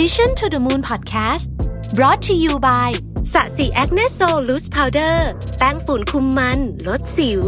[0.00, 1.46] Mission to the Moon Podcast
[1.94, 2.90] brought to you by
[3.32, 5.28] Sasi Acne Sol Loose Powder
[5.58, 7.42] แป้งฝุ่นคุมมัน ลดสิว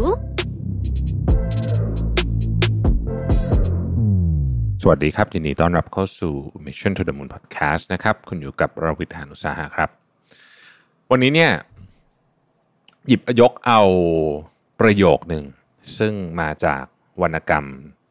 [4.82, 6.34] สวัสดีครับยินดีต้อนรับเข้าสู่
[6.66, 9.90] Mission to the Moon Podcast นะครับ คุณอยู่กับรวิศ หาญอุตสาหะครับ
[11.10, 11.52] วันนี้เนี่ย
[13.06, 13.80] หยิบยกเอา
[14.80, 15.44] ประโยคหนึ่ง
[15.98, 16.84] ซึ่งมาจาก
[17.22, 17.66] วรรณกรรม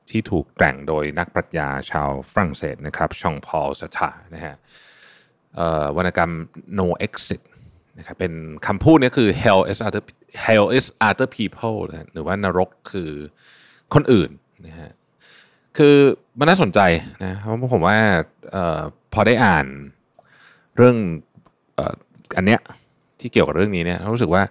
[0.09, 4.55] ที่ถูกแต่งโดยนักปรัชญาชาวฝรั่งเศสนะครับชองพอลสตานะฮะ
[5.97, 6.31] วรรณกรรม
[6.79, 7.41] no exit
[7.97, 8.33] นะครับเป็น
[8.67, 10.03] คำพูดนี้คือ hell is other
[10.45, 13.11] hell is other people นะหรือว่านรกคือ
[13.93, 14.29] คนอื่น
[14.67, 14.91] นะฮะ
[15.77, 15.95] คือ
[16.39, 16.79] มันน่าสนใจ
[17.23, 17.97] นะเพราะผมว่า
[18.55, 18.81] ออ
[19.13, 19.65] พอได้อ่าน
[20.77, 20.97] เรื่อง
[21.77, 21.93] ออ
[22.37, 22.59] อันเนี้ย
[23.19, 24.43] ที่เกี่ยวกับเรื่องนี้เนี่ยรู้สึกว่า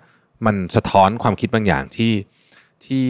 [0.46, 2.12] มันสะท้อนความคิดบางอย่างที่
[2.84, 3.07] ที่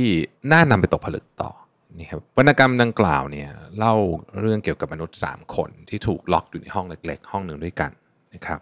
[0.53, 1.51] น่านำไปตกผลึกต่อ
[1.99, 3.95] นี่ครับวรรณกรรมดังกล่าวเนี่ยเล่า
[4.41, 7.91] เรื่องเกี่ยวกับมนุษย์ 3 คนที่ถูกล็อกอยู่ในห้องเล็ก ๆ ห้องหนึ่งด้วยกัน
[8.35, 8.61] นะครับ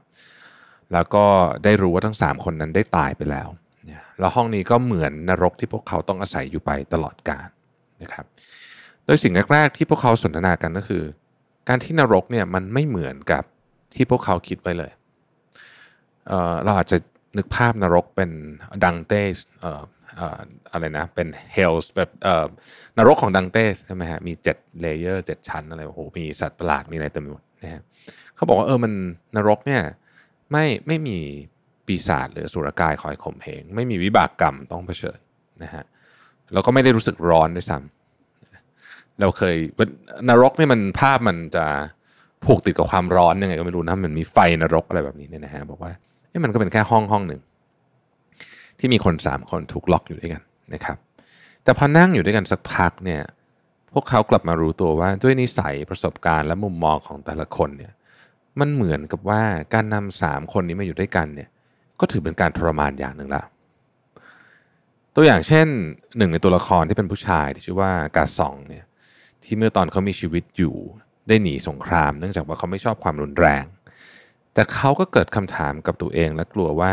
[0.92, 1.24] แล้วก็
[1.64, 3.48] ได้รู้ว่าทั้ง 3 คนนั้นได้ตายไปแล้ว
[4.20, 7.48] แล้วห้องนี้ก็เหมือนนรกที่พวกเขาต้องอาศัยอยู่ไปตลอดกาล
[8.02, 8.24] นะครับ
[9.04, 11.02] โดยสิ่งแรกๆที่พวกเขาสนทนากันก็คือ
[11.68, 13.42] การที่นรกเนี่ยมันไม่เหมือนกับ
[13.94, 14.92] ที่พวกเขาคิดไว้เลย
[16.26, 16.98] เราอาจจะ
[17.36, 18.30] นึกภาพนรกเป็น
[18.84, 19.22] ดังเต้
[20.72, 22.10] อะไรนะ เป็น Hell แบบ
[22.98, 27.82] นรกของดังเต้ใช่ไหมฮะมีเจ็ด layer เจ็ดชั้นอะไรโอ้โหมีสัตว์ประหลาดมีอะไรเต็มไปหมดนะฮะ
[28.34, 28.92] เขาบอกว่าเออมัน
[29.36, 29.82] นรกเนี่ย
[30.52, 31.18] ไม่ไม่มี
[31.86, 35.18] ปีศาจหรืออสุรกายคอยข่มเหงไม่มีวิบากกรรมต้องเผชิญ
[35.62, 35.84] นะฮะ
[36.52, 39.56] แล้วก็ไม่ได้รู้สึกร้อนด้วยซ้ำเราเคย
[40.28, 41.64] นรกเนี่ยมันภาพมันจะ
[42.44, 45.92] ผูกติดกับความร้อนยังไงก็ไม่รู้นะมันมีไฟนรกอะไรแบบนี้เนี่ยนะฮะบอกว่า
[46.28, 47.40] เอ้มันก็เป็นแค่ห้องห้องหนึ่ง
[48.82, 50.42] ที่มีคนสามคนถูกล็อกอยู่ด้วยกัน
[50.74, 50.96] นะครับ
[51.64, 53.22] แต่พอนั่งอยู่ด้วยกันสักพักเนี่ย
[53.92, 57.92] พวกเขากลับมารู้ตัวว่าด้วยนิสัยประสบการณ์และมุมมองของแต่ละคนเนี่ย
[58.60, 59.42] มันเหมือนกับว่า
[59.74, 61.48] การนำสามคนนี้มาอยู่ด้วยกันเนี่ย
[62.00, 63.42] ก็ถือเป็นการทรมานอย่างหนึ่งละ
[65.14, 65.66] ตัวอย่างเช่น
[66.16, 68.84] หนึ่งในตัวละครที่เป็นผู้ชายที่ชื่อว่ากาซองเนี่ย
[69.42, 70.76] ที่เมื่อตอนเขามีชีวิตอยู่
[71.28, 73.64] ได้หนีสงคราม เนื่องจากว่าเขาไม่ชอบความรุนแรง
[74.54, 76.92] แต่เขาก็เกิดคำถามกับตัวเองและกลัวว่า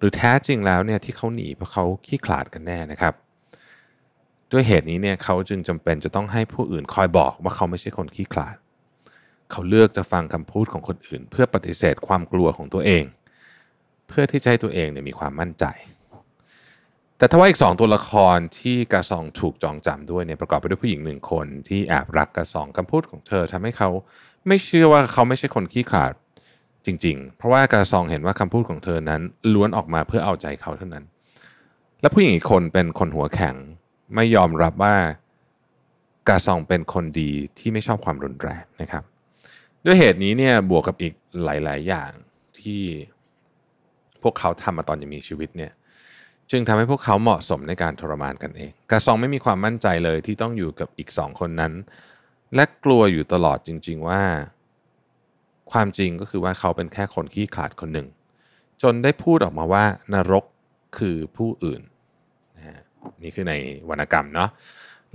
[0.00, 3.14] หรือแท้จริงแล้วเนี่ยที่เขาหนีเพราะเขาขี้ขลาดกันแน่นะครับ
[4.52, 8.56] ด้วยเหตุนี้เนี่ยเขาจึงจำเป็นจะต้องให้ผู้อื่นคอยบอกว่าเขาไม่ใช่คนขี้ขลาด
[9.50, 13.04] เขาเลือกจะฟังคำพูดของคนอื่น เพื่อปฏิเสธความกลัวของตัวเอง
[14.08, 15.64] เพื่อที่จะให้ตัวเองเนี่ยมีความมั่นใจ
[17.18, 23.90] แต่ถ้าว่าอีกสองตัวละครที่กาซองถูกจองจำด้วยเนี่ยประกอบไปด้วยผู้หญิงหนึ่งคนที่แอบรักกาซองคำพูดของเธอทำให้เขา
[24.46, 26.12] ไม่เชื่อว่าเขาไม่ใช่คนขี้ขลาด
[26.86, 29.20] จริง ๆ เพราะว่ากาซองเห็นว่าคำพูดของเธอนั้น
[29.54, 31.04] ล้วนออกมาเพื่อเอาใจเขาเท่านั้น
[32.00, 33.54] และผู้หญิงอีกคนเป็นคนหัวแข็ง
[34.14, 34.96] ไม่ยอมรับว่า
[36.28, 39.04] กาซองเป็นคนดีที่ไม่ชอบความรุนแรงนะครับ
[39.84, 41.12] ด้วยเหตุนี้เนี่ยบวกกับอีก
[41.44, 42.10] หลาย ๆ อย่าง
[42.58, 42.82] ที่
[44.22, 45.72] พวกเขาทำมาตอนยังมีชีวิตเนี่ย
[46.50, 51.72] จึงทำให้พวกเขาเหมาะสมในการทรมานกันเอง กาซองไม่มีความมั่นใจเลยที่ต้องอยู่กับอีกสองคนนั้น
[52.54, 54.22] และกลัวอยู่ตลอดจริง ๆ ว่า
[55.72, 58.08] ความจริงก็คือว่าเขาเป็นแค่คนขี้ขลาดคนหนึ่ง
[58.82, 60.44] จนได้พูดออกมาว่านรก
[60.98, 61.82] คือผู้อื่น
[63.22, 63.54] นี่คือใน
[63.88, 64.48] วรรณกรรมเนาะ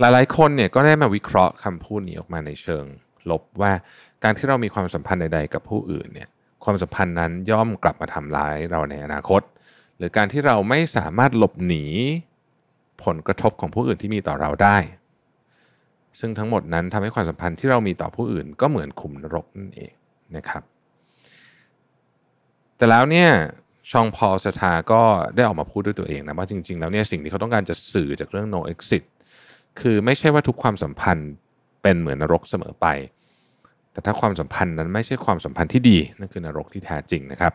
[0.00, 2.84] หลายๆ คนเนี่ยก็ได้มาวิเคราะห์คำพูดนี้ออกมาในเชิง
[3.30, 3.72] ลบว่า
[4.24, 6.28] การที่เรามีความสัมพันธ์ใดๆกับผู้อื่นเนี่ย
[6.64, 9.42] ความสัมพันธ์นั้นย่อมกลับมาทำร้ายเราในอนาคต
[9.98, 11.84] หรือการที่เราไม่สามารถหลบหนี
[13.04, 14.76] ผลกระทบของผู้อื่นที่มีต่อเราได้
[16.20, 19.92] ซึ่งทั้งหมดนั้นทำให้ความสัมพันธ์ที่เรามีต่อผู้อื่น ก็เหมือนขุมนรกนั่นเอง
[20.36, 20.62] นะครับ
[22.76, 23.30] แต่แล้วเนี่ย
[23.90, 25.02] ชองพอลสทาก็
[25.34, 29.02] ได้ออกมาพูดด้วยตัวเองนะว่าจริง ๆ แล้วเนี่ยสิ่งที่เขาต้องการจะสื่อจากเรื่อง no exit
[29.80, 31.30] คือไม่ใช่ว่าทุกความสัมพันธ์
[31.82, 32.86] เป็นเหมือนนรกเสมอไป
[33.92, 37.52] แต่ถ้าความสัมพันธ์นั้นไม่ใช่ความสัมพันธ์ที่ดีนั่นคือนรกที่แท้จริงนะครับ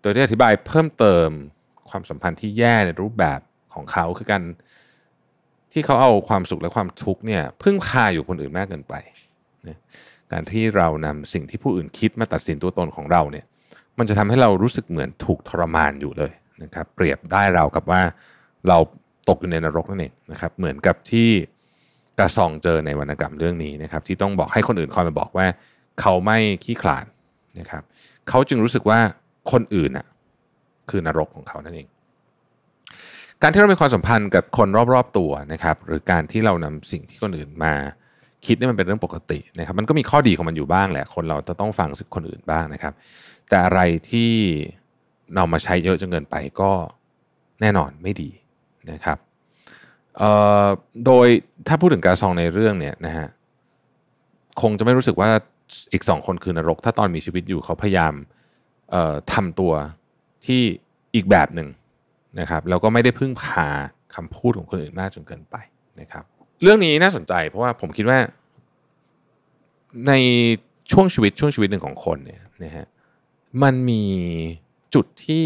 [0.00, 1.28] โดยที่อธิบายเพิ่มเติม
[1.90, 3.40] ความสัมพันธ์ที่แย่ในรูปแบบ
[3.74, 4.42] ของเขาคือการ
[5.72, 8.94] ที่เขาเอาความสุขและความทุกข์เนี่ยพึ่งพาอยู่คนอื่นมากเกินไป
[10.32, 13.44] การที่เรานำสิ่งที่ผู้อื่นคิดมาตัดสินตัวตนของเราเนี่ย
[13.98, 18.02] มันจะทำให้เรารู้สึกเหมือนถูกทรมานอยู่เลยนะครับ เปรียบได้เรากับว่า
[18.68, 18.78] เรา
[19.28, 21.28] ตกอยู่ในนรกนั่นเองนะครับ เหมือนกับที่
[22.18, 25.46] กระซองเจอในวรรณกรรมเรื่องนี้นะครับ ที่ต้องบอกให้คนอื่นคอยมาบอกว่า
[26.00, 27.06] เขาไม่ขี้ขลาด
[27.58, 27.82] นะครับ
[28.28, 29.00] เขาจึงรู้สึกว่า
[29.52, 30.06] คนอื่นอะ
[30.90, 31.88] คือนรกของเขานั่นเอง
[33.42, 37.74] การที่เรามีความสัมพันธ์กับคนรอบๆตัวนะครับ หรือการที่เรานำสิ่งที่คนอื่นมา
[38.46, 42.92] คิดนี่มันเป็นเรื่องปกตินะครับ มันก็มีข้อดีของมันอยู่บ้างแหละ คนเราจะต้องฟังสึกคนอื่นบ้างนะครับ
[43.48, 43.80] แต่อะไร
[44.10, 44.30] ที่
[45.34, 46.70] เรามาใช้เยอะจนเกินไปก็
[47.60, 48.30] แน่นอนไม่ดี
[48.90, 49.18] นะครับ
[51.06, 51.26] โดย
[51.66, 53.26] ถ้าพูดถึงการซองในเรื่องเนี่ยนะฮะ
[54.60, 55.30] คงจะไม่รู้สึกว่า
[55.92, 58.14] อีกสองคนคือนรก ถ้าตอนมีชีวิตอยู่เขาพยายาม
[59.32, 59.72] ทำตัว
[60.46, 60.60] ที่
[61.14, 61.68] อีกแบบหนึ่ง
[62.40, 63.68] นะครับแล้วก็ไม่ได้พึ่งพา
[64.14, 65.56] คำพูดของคนอื่นมากจนเกินไป
[66.00, 66.24] นะครับ
[66.62, 68.18] เรื่องนี้น่าสนใจเพราะว่าผมคิดว่า
[70.08, 70.12] ใน
[70.92, 72.86] ช่วงชีวิตช่วงชีวิตหนึ่งของคนเนี่ยนะฮะ
[73.62, 74.02] มันมี
[74.94, 75.42] จุดที่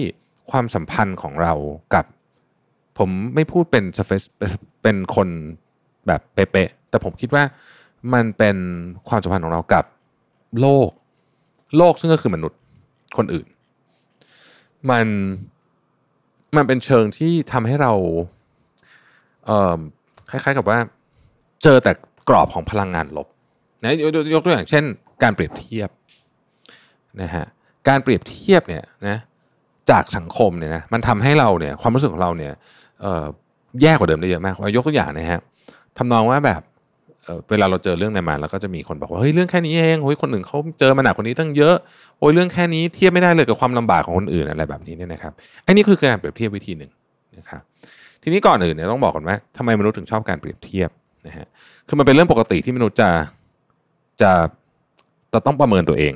[0.50, 1.54] ความสัมพันธ์ของเรา
[1.94, 2.04] กับ
[2.98, 4.22] ผมไม่พูดเป็นสเปซ
[4.82, 5.28] เป็นคน
[6.06, 7.44] แบบเป๊ะๆแต่ผมคิดว่า
[8.14, 8.56] มันเป็น
[9.08, 9.84] ความสัมพันธ์ของเรากับ
[10.60, 10.90] โลก
[11.76, 12.60] โลกซึ่งก็คือมนุษย์
[13.16, 13.46] คนอื่น
[14.90, 15.06] มัน
[16.56, 17.92] มันเป็นเชิงที่ทำให้เรา
[19.46, 19.78] เอ่อ
[20.30, 20.78] คล้ายๆกับว่า
[21.62, 21.92] เจอแต่
[22.28, 23.28] กรอบของพลังงานลบ
[23.82, 23.92] นะ
[24.34, 24.84] ยกตัวอย่างเช่น
[25.22, 25.90] การเปรียบเทียบ
[27.22, 27.44] นะฮะ
[27.88, 29.18] การเปรียบเทียบเนี่ยนะ
[29.90, 32.52] จากสังคมเนี่ยนะมันทำให้เราเนี่ยความรู้สึกของเราเนี่ย
[33.82, 35.40] แย่กว่าเดิมได้เยอะมากยกตัวอย่างนะฮะ
[35.98, 36.62] ทำนองว่าแบบ
[37.24, 41.74] เเวลาเราเจอเรื่องไหนมาแล้วก็จะมีคนบอกว่าเฮ้ยเรื่องแค่นี้เองโอ้ยคนอื่นเขาเจอมาหนักกว่านี้ตั้งเยอะ
[42.18, 45.32] โอ้ยเรื่องแค่นี้เทียบไม่ได้เลยกับความลำบากของคนอื่นอะไรแบบนี้เนี่ยนะครับ
[45.66, 46.90] อันนี้คือการเปรียบเทียบวิธีหนึ่ง
[47.38, 47.62] นะครับ
[48.22, 50.90] ทีนี้ก่อนอื่นเนี่ยต้องบอกก่อนว่าทำไมมนุษย์ถึงชอบการเปรียบเทียบ
[51.26, 51.46] นะฮะ
[51.88, 53.10] คือมันเป็นเรื่องปกติที่มนุษย์จะ
[54.22, 54.32] จะ
[55.32, 56.14] จะต้องประเมินตัวเอง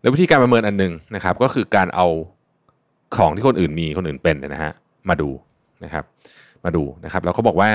[0.00, 2.06] แล้ววิธีการประเมินอันหนึ่งนะครับ ก็คือการเอา
[3.16, 4.72] ของที่คนอื่นมีคนอื่นเป็นนะฮะ
[5.08, 5.30] มาดู
[5.84, 6.04] นะครับ
[6.64, 7.70] มาดูนะครับแล้วเขาบอกว่า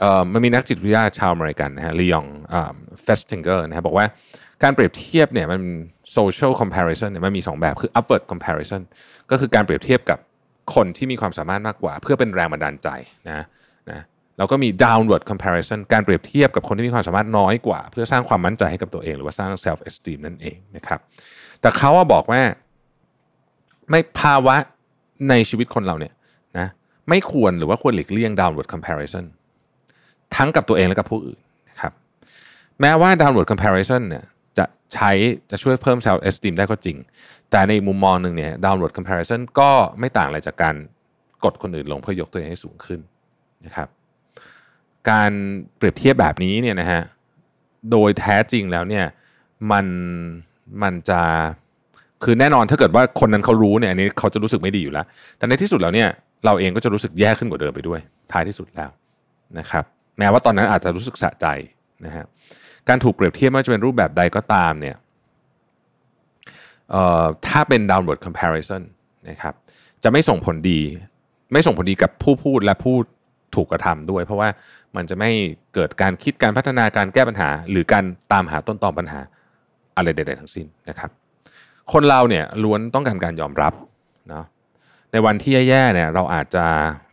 [0.00, 2.26] เออมันมีนักจิตวิทยาชาวอเมริกันนะฮะลีออน
[3.02, 4.06] เฟสติงเกอร์นะครับบอกว่า
[4.62, 5.60] การเปรียบเทียบเนี่ยมัน
[6.16, 8.82] social comparison เนี่ยมันมี 2 แบบคือ upward comparison
[9.30, 10.18] ก็คือการเปรียบเทียบกับ
[10.74, 12.88] คนที่มีความสามารถมากกว่า เพื่อเป็นแรงบันดาลใจ
[13.26, 13.46] นะนะ
[14.38, 21.00] แล้วก็มี downward comparison การเปรียบเทียบกับคนที่มีความสามารถน้อยกว่า เพื่อสร้างความมั่นใจให้กับตัวเอง หรือว่าสร้าง self esteem นั่นเองนะครับ
[21.60, 22.40] แต่เขาบอกว่า
[23.90, 24.56] ไม่ภาวะ
[25.28, 26.12] ในชีวิตคนเราเนี่ย
[26.58, 26.68] นะ
[27.08, 29.24] ไม่ควรหรือว่าควรหลีกเลี่ยง downward comparison
[30.36, 31.38] ทั้งกับตัวเองและกับผู้อื่น
[31.70, 31.92] นะครับ
[32.80, 34.24] แม้ว่า downward comparison เนี่ย
[34.58, 35.10] จะใช้
[35.50, 36.96] จะช่วยเพิ่ม self esteem ได้ก็จริง
[37.50, 40.74] แต่ในมุมมองหนึ่งเนี่ย downward comparison ก็ไม่ต่างอะไรจากการ
[41.44, 43.00] กดคนอื่นลงเพื่อยกตัวเองให้สูงขึ้น
[43.66, 43.88] นะครับ
[45.10, 45.30] การ
[45.76, 47.02] เปรียบเทียบแบบนี้เนี่ยนะฮะ
[47.90, 49.04] โดยแท้จริงแล้วเนี่ย
[49.72, 49.86] มัน
[50.82, 51.20] มันจะ
[52.24, 55.06] คือแน่นอนถ้าเกิดว่าคนนั้นเขารู้เนี่ยอันนี้เขาจะรู้สึกไม่ดีอยู่แล้ว
[55.38, 56.08] แต่ในที่สุดแล้วเนี่ย
[56.44, 58.00] เราเองก็จะรู้สึกแย่ขึ้นกว่าเดิมไปด้วย
[58.32, 58.90] ท้ายที่สุดแล้ว
[59.58, 59.84] นะครับ
[60.18, 61.46] แม้ว่าตอนนั้นอาจจะรู้สึกสะใจ
[62.04, 62.24] นะฮะ
[62.88, 64.96] การถูกเปรียบเทียบไม่ว่าจะเป็นรูปแบบใดก็ตามเนี่ย
[66.90, 68.82] เอ่อถ้าเป็น downward comparison
[69.28, 69.54] นะครับ
[70.02, 70.80] จะไม่ส่งผลดี
[71.52, 72.96] ไม่ส่งผลดีกับผู้พูดและผู้
[73.56, 74.48] ถูกกระทำด้วย เพราะว่า
[74.96, 75.30] มันจะไม่
[75.74, 79.20] เกิดการคิดการพัฒนาการแก้ปัญหา หรือการตามหาต้นตอปัญหา
[79.96, 81.10] อะไรใดๆทั้งสิ้นนะครับ
[81.92, 83.72] คนเราเนี่ยล้วนต้องการการยอมรับ
[84.28, 84.44] เนาะ
[85.12, 86.64] ในวันที่แย่ๆเนี่ยเราอาจจะ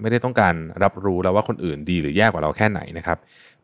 [0.01, 3.17] ไม่ได้ต้องการรับรู้แล้วว่าคนอื่นดีหรือแย่กว่าเราแค่ไหนนะครับ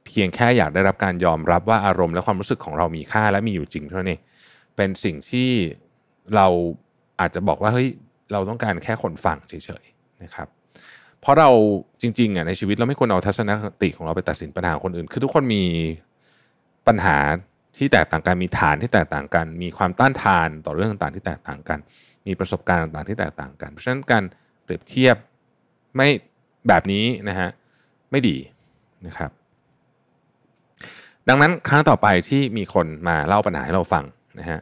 [0.05, 4.21] เพียงแค่อยากได้รับการยอมรับว่าอารมณ์และความรู้สึกของเรามีค่าและมีอยู่จริงเท่านั้นเอง
[4.75, 5.49] เป็นสิ่งที่
[6.35, 6.47] เรา
[7.19, 7.87] อาจจะบอกว่าเฮ้ย
[8.31, 10.47] เราต้องการแค่คนฟังเฉยๆนะครับ
[11.21, 11.49] เพราะเรา
[12.01, 15.63] จริงๆอะในชีวิตเราไม่ควรเอาทัศนคติของเราไปตัดสินปัญหาคนอื่น คือทุกคนมี
[16.87, 17.17] ปัญหา
[17.77, 21.79] ที่แตกต่างกันมีฐานที่แตกต่างกัน มีความต้านทานต่อเรื่องต่างๆที่แตกต่างกัน
[22.27, 24.23] มีประสบการณ์ต่างๆที่แตกต่างกัน เพราะฉะนั้นการ
[24.63, 25.15] เปรียบเทียบ
[25.95, 26.07] ไม่
[26.67, 27.49] แบบนี้นะฮะ
[28.11, 28.37] ไม่ดี
[29.07, 29.31] นะครับ
[31.27, 34.03] ดังนั้นครั้งต่อไปที่มีคนมาเล่าปัญหาให้เราฟัง
[34.39, 34.59] นะฮะ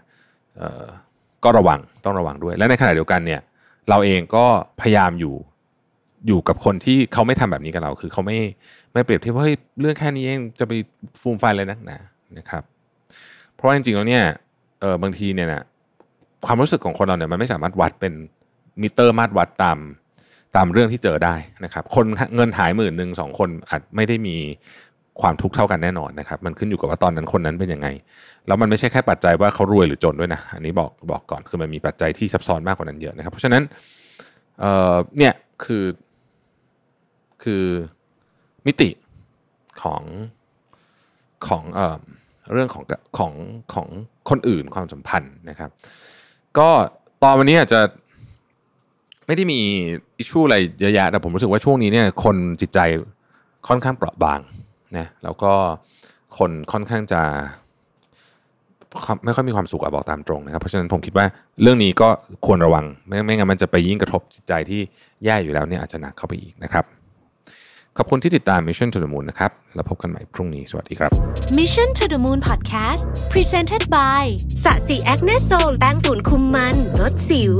[1.43, 3.41] ก็ระวังต้องระวังด้วย และในขณะเดียวกันเนี่ย
[3.89, 4.45] เราเองก็
[4.81, 5.35] พยายามอยู่
[6.27, 8.37] อยู่กับคนที่เขาไม่ทำแบบนี้กับเรา คือเขาไม่
[8.93, 10.73] ไม่เปรียบเทียบว่าเฮ้ยเรื่องแค่นี้เองจะไป
[11.21, 11.97] ฟูมไฟเลยนักหนา
[12.37, 12.63] นะครับ
[13.53, 14.23] เพราะว่าจริงๆแล้วเนี่ย
[14.81, 15.63] เออบางทีเนี่ยนะ
[16.45, 18.13] ความรู้สึกของคนเราเนี่ยมันไม่สามารถวัดเป็น
[18.81, 19.77] มิเตอร์มาตรวัดตาม
[20.55, 22.05] ตามเรื่องที่เจอได้นะครับ คน
[22.35, 24.35] เงินหายหมื่นหนึ่งสองคนอาจไม่ได้มี
[25.21, 27.87] ความทุกข์เท่ากันแน่นอนนะครับ มันขึ้นอยู่กับว่าตอนนั้นคนนั้นเป็นยังไง
[28.47, 33.63] แล้วมันไม่ใช่แค่ปัจจัยว่าเขารวยหรือจนด้วยนะ อันนี้บอกบอกก่อนคือมันมีปัจจัยที่ซับซ้อนมากกว่านั้นเยอะนะครับ เพราะฉะนั้น
[34.59, 35.83] เเนี่ยคือ
[37.43, 37.63] คือ
[38.65, 38.89] มิติ
[39.81, 40.03] ของ
[41.47, 41.99] ของเอ่อ
[42.53, 42.83] เรื่องของ
[43.17, 43.33] ของ
[43.73, 43.87] ของ
[44.29, 45.69] คนอื่นความสัมพันธ์นะครับ
[46.57, 46.69] ก็
[47.23, 47.79] ตอนวันนี้อาจจะ
[49.27, 49.59] ไม่ได้มี
[50.17, 52.79] อิชชูอะไรเยอะแยะแต่ผมรู้สึกว่าช่วงนี้เนี่ยคนจิตใจ
[53.67, 54.39] ค่อนข้างเปราะบาง
[54.97, 55.51] นะแล้วก็
[56.37, 57.21] คนค่อนข้างจะ
[59.25, 61.25] ไม่ค่อยมีความสุขอะบอกตามตรงนะครับ เพราะฉะนั้นผมคิดว่า
[61.61, 62.09] เรื่องนี้ก็
[62.45, 64.81] ควรระวัง ไม่ไม่งั้นมันจะไปยิ่งกระทบจิตใจที่
[65.25, 66.85] แย่อยู่แล้วเนี่ยอาจจะหนักเข้าไปอีกนะครับ
[67.97, 71.11] ขอบคุณที่ติดตาม Mission to the Moon นะครับ แล้วพบกันใหม่พรุ่งนี้ สวัสดีครับ
[71.59, 73.01] Mission to the Moon Podcast
[73.33, 74.23] Presented by
[74.63, 77.55] สะสีแอคเนโซลแป้งฝุ่นคุมมันลดสิว